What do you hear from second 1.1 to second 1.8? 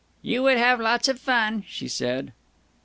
fun,"